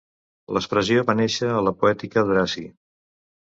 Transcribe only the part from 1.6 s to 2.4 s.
la poètica